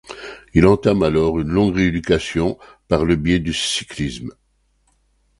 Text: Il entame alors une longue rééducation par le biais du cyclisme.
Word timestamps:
Il 0.55 0.65
entame 0.65 1.03
alors 1.03 1.39
une 1.39 1.49
longue 1.49 1.75
rééducation 1.75 2.57
par 2.87 3.05
le 3.05 3.15
biais 3.15 3.37
du 3.37 3.53
cyclisme. 3.53 4.33